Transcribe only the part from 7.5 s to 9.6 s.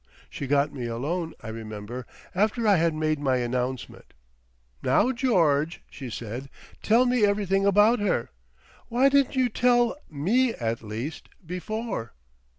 about her. Why didn't you